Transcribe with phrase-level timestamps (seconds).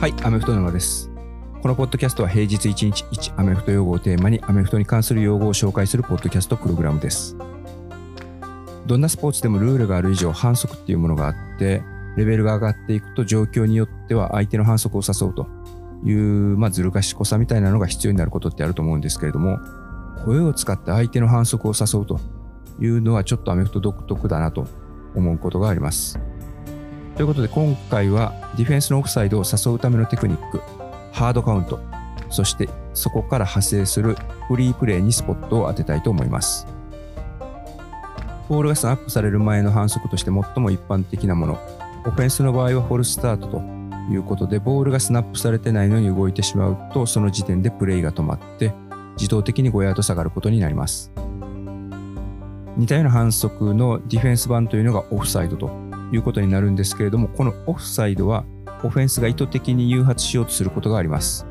[0.00, 1.10] はい、アメフト沼です。
[1.60, 7.36] このポッドキャストは平日1日1アメフト用語をテーマにアメフトに関する用語を紹介するポッドキャストプログラムです。
[8.86, 11.82] どんなスポーツでもルールがある以上反則っていうものがあって、
[12.16, 15.48] レベルが上がっていくと状況によっては相手の反則を誘うと
[16.04, 19.58] いう、まあ、ずる賢さみたいなのが必要になることってあると思うんですけれども、
[20.24, 22.20] 声を使って相手の反則を誘うと
[22.80, 24.68] いうのはちょっとアメフト独特だなと
[25.16, 26.20] 思うことがあります。
[27.18, 30.62] ということで今回はディフェンスのオフサイドを誘うためのテクニック、
[31.10, 31.80] ハードカウント、
[32.30, 34.14] そしてそこから派生する
[34.46, 36.64] フリープレーにスポットを当てたいと思います。
[38.48, 41.58] ボールがスナップされる前の反則として最も一般的なもの、
[42.06, 43.62] オフェンスの場合はフォルスタートと
[44.12, 48.72] いうことで、ボールがスナップされてないのに動いてしまうと、その時点でプレイが止まって、
[49.16, 51.10] 自動的に5ヤード下がることになります。
[52.76, 58.44] 似たような反則のディフェンス版というのがオフサイドということになるんですけれども、このオフサイドは
[58.82, 61.46] オフェンスが意図的に誘発しようとすることがあります。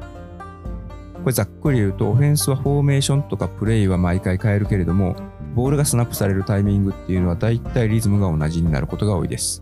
[1.24, 5.16] これざっくり言うと、オフェンスはフォーメーションとかプレイは毎回変えるけれども、
[5.56, 9.62] ボールがスナップされるタイミングっていうのは大体リズムが同じになることが多いです。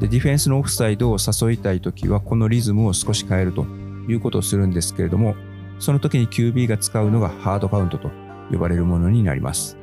[0.00, 3.66] で、ディフェンスのオフサイドを誘いたいときは、このリズムを少し変えると
[4.08, 5.34] いうことをするんですけれども、
[5.78, 8.10] その時に QB が使うのがハードカウントと
[8.50, 9.76] 呼ばれるものになります。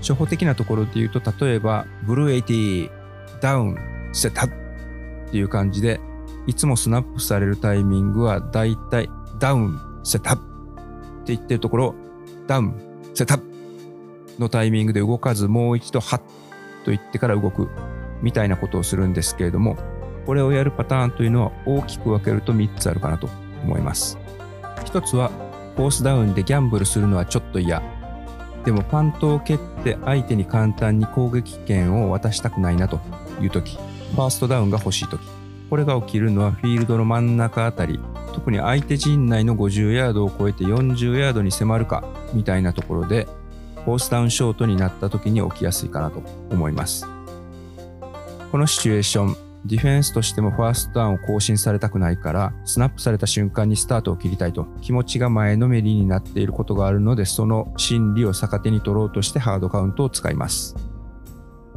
[0.00, 2.90] 初歩的なところで言うと、例えば、ブルー80、
[3.40, 3.76] ダウン、
[4.12, 6.00] セットっていう感じで、
[6.46, 10.36] いつもスナップされるタイミングはだいたいダウン、セットっ
[11.24, 11.94] て言ってるところ、
[12.46, 12.74] ダウン、
[13.14, 13.42] セット
[14.38, 16.18] のタイミングで動かず、もう一度ハッ
[16.84, 17.68] と言ってから動く
[18.22, 19.76] みたいなことをするんですけれども、
[20.26, 23.28] これをやるパターンというのは大きく分けると3つあるかなと
[23.64, 24.18] 思います。
[24.84, 25.30] 一つは、
[25.76, 27.97] フォースダウンでギャンブルするのはちょっと嫌。
[28.68, 33.00] でもパントを蹴って相手に簡単に攻撃権を渡したくないなと。
[33.40, 33.78] いう時。
[33.78, 35.26] ファーストダウンが欲しい時。
[35.70, 37.98] これが起きるのはフィールドの真ん中あたり。
[38.34, 42.04] 特に相手陣内の50ヤードを超えて40ヤードに迫るか。
[42.34, 43.26] みたいなところで
[43.86, 47.06] フォースダウンショートになった時に起きやすいかなと思います。
[48.52, 60.74] このシチュエーションディフェンスとしてもファーストダウンを更新されたくないから、スナップされた瞬間にスタートを切りたいと気持ちが前のめりになっていることがあるので、その心理を逆手に取ろうとしてハードカウントを使います。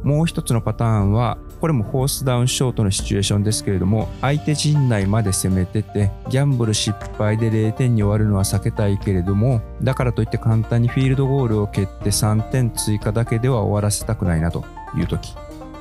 [0.02, 14.64] もう一つのパターンは、これもフォースダウンショートのシチュエーションですけれども、相手陣内まで攻めてて、ギャンブル失敗で0点に終わるのは避けたいけれども、だからといって簡単にフィールドゴールを蹴って3点追加だけでは終わらせたくないなと
[14.96, 15.34] いう時。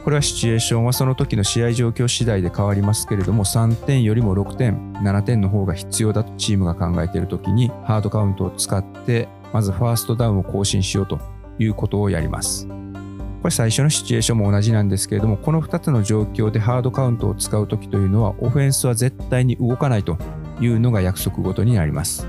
[0.03, 11.19] これはシチュエーションはその時の試合状況次第で変わりますけれども3点よりも6点7点の方が必要だとチームが考えている時にハードカウントを使ってまずファーストダウンを更新しようと
[11.59, 12.67] いうことをやります。
[12.67, 20.17] これ最初のシチュエーションも同じなんですけれどもこの2つの状況でハードカウントを使う時というのはオフェンスは絶対に動かないと
[20.59, 22.27] いうのが約束ごとになります。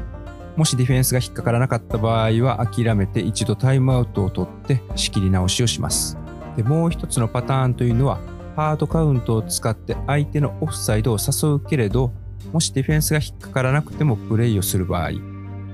[0.57, 6.22] もしディフェンスが引っかからなかった場合は諦めて一度タイムアウトを取って仕切り直しをします。
[6.57, 8.21] でもう一つのパターンというのは
[8.57, 12.13] ハードカウントを使って相手のオフサイドを誘うけれど
[12.53, 15.13] もしディフェンスが引っかからなくてもプレイをする場合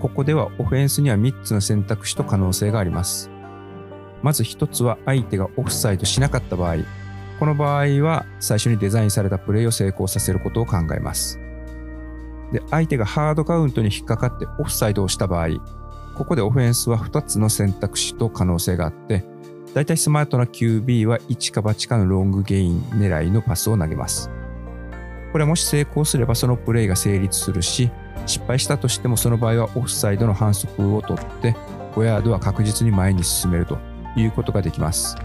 [0.00, 3.31] ここではオフェンスには3つの選択肢と可能性があります。
[4.22, 6.77] まず1つは相手がオフサイドしなかった場合
[7.38, 11.38] この場合は最初にデザインされたプレイを成功させることを考えます。
[12.53, 15.49] で相手がハードカウントに引っかかってオフサイドをした場合
[16.17, 19.25] ここでオフェンスは2つの選択肢と可能性があって
[19.78, 24.28] 大体スマートな QB は1か8かのロングゲイン狙いのパスを投げます。
[25.31, 27.88] これもし成功すればそのプレイが成立するし、
[28.27, 31.55] 失敗したとしてもその場合はオフサイドの反則を取って、
[31.94, 33.78] 5ヤードは確実に前に進めると
[34.17, 35.17] いうことができます。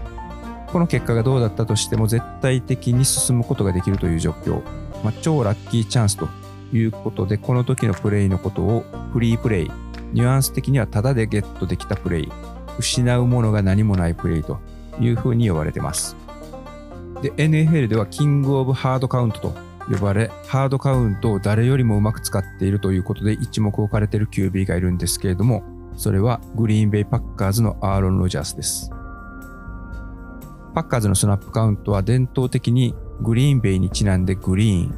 [0.68, 4.62] この結果がどうだったとしても絶対的に進むことができるという状況。
[5.02, 6.28] まあ、超ラッキーチャンスと
[6.72, 9.70] いうことで、この時のプレイのことをフリープレイ、
[10.12, 12.32] ニュアンス的にはタダでゲットできたプレイ、
[12.78, 14.58] 失うものが何もないプレイと
[15.00, 16.16] いうふうに呼ばれてます。
[17.22, 19.54] で、NFL ではキングオブハードカウントと
[19.90, 25.62] 呼ばれ、ハードカウントを誰よりもうまく使っているということで一目置かれている QB がいるんですけれども、
[25.96, 28.90] それはグリーンベイパッカーズのアーロン・ロジャースです。
[30.74, 34.94] パッカーズのスナップカウントは伝統的にグリーンベイにちなんでグリーン。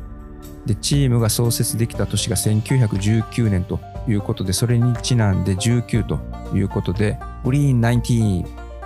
[0.65, 6.19] で、チームが創設できた年が1919年ということで、それにちなんで19と
[6.55, 8.45] いうことで、グリーン19、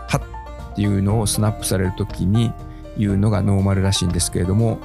[0.09, 2.53] ハッっていうのをスナップされるときに
[2.97, 4.79] 言うのがノーマルらしいんですけれども、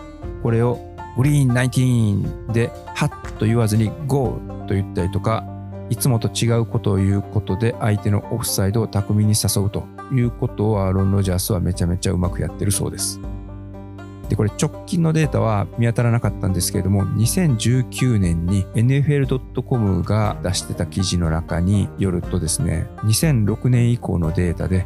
[0.43, 0.79] これを
[1.17, 5.43] グリーン19で、ハッと言わずに GO と言ったりとか、
[5.89, 13.19] いつもと違うことを言うことで相手のオフサイドを巧みに誘うということをアーロン・ロジャースはめちゃめちゃうまくやってるそうです。
[14.29, 24.85] で、これ直近のデータは見当たらなかったんですけれども、2019年に NFL.com が出してた記事の中によるとですね、2006年以降のデータで、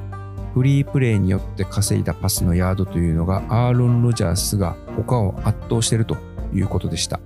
[0.53, 6.18] フリープレイによって稼いだパスのヤードというのが、アーロン・ロジャースが他を圧倒していると
[6.53, 7.19] いうことでした。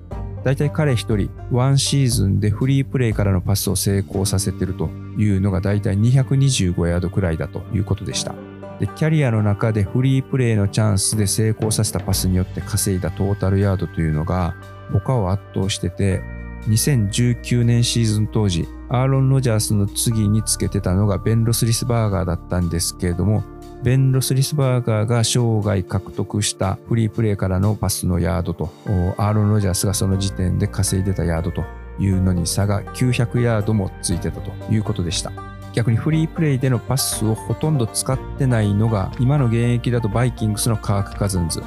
[0.44, 8.36] だいたい彼一人、ワンシーズンでフリープレイからのパスを成功させているというのがだいたい225ヤードくらいだということでした。
[8.80, 14.56] で、キャリアの中でフリープレイのチャンスで成功させたパスによって稼いだトータルヤードというのが
[14.92, 16.22] 他を圧倒してて、
[16.68, 23.44] 2019年シーズン当時、アーロン・ロジャースの次につけてたのがベン・ロスリスバーガーだったんですけれども、
[23.84, 28.70] ベン・ロスリスバーガーが生涯獲得したフリープレイからのパスのヤードと、
[29.18, 31.66] アーロン・ロジャースがその時点で稼いでたヤードと
[32.00, 35.34] いうのに差が900ヤードもついてたということでした。
[35.74, 41.64] 逆にフリープレイでのパスをほとんど使ってないのが、今の現役だとバイキングスのカーク・カズンズ。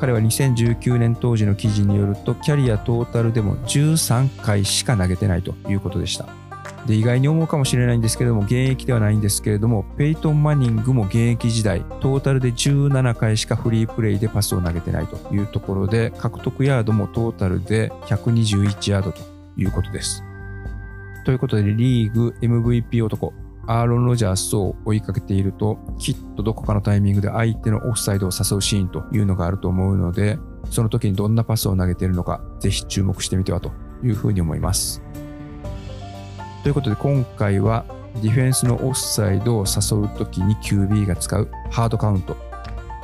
[0.00, 6.26] 彼は2019年当時の記事によると、キャリアトータルでも13回しか投げてないということでした。
[6.86, 19.20] で、意外に思うかもしれないんですけれども、現役ではないんですけれども、ペイトン・マニングも現役時代、トータルで17回しかフリープレイでパスを投げてないというところで、獲得ヤードもトータルで121ヤードと
[19.56, 20.22] いうことです。
[21.26, 23.34] ということで、リーグ MVP 男、
[23.66, 30.38] アーロン・ロジャースを追いかけていると、きっとどこかのタイミングで相手のオフサイドを誘うシーンというのがあると思うので、
[30.70, 33.72] その時にどんなパスを投げているのか、ぜひ注目してみてはと
[34.04, 35.02] いうふうに思います。
[36.62, 37.84] ということで、今回は
[38.22, 42.36] ディフェンスのオフサイドを誘う時に QB が使うハードカウント、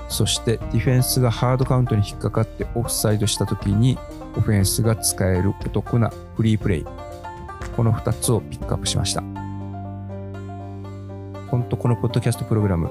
[0.08, 3.98] そしてディフェンスがハードカウントに引っかかってオフサイドした時に
[4.36, 6.86] オフェンスが使えるお得なフリープレイ
[7.76, 9.22] この2つをピックアップしました。
[11.50, 12.88] 本当このポッドキャストプログラム、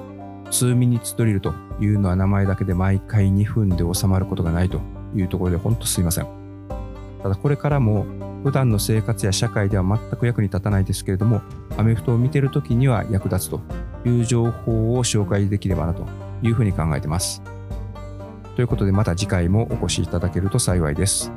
[0.50, 4.80] 2ミニッツドリルというのは名前だけで毎回2分で収まることがないと
[5.14, 6.26] いうところで本当すいません。
[7.22, 8.04] ただこれからも
[8.44, 11.42] 普段の生活や社会では全く役に立たないですけれども、
[11.76, 13.60] アメフトを見てるときには役立つと
[14.04, 16.04] いう情報を紹介できればなと
[16.42, 17.42] いうふうに考えてます。
[18.56, 21.32] ということでまた次回もお越しいただけると幸いです。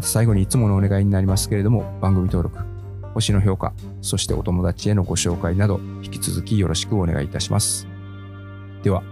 [0.00, 2.58] また最後にいつものお願いになりますけれども、番組登録、
[3.12, 7.86] 星の評価、そしてお友達へのご紹介など、引き続きよろしくお願いいたします。
[8.82, 9.02] では、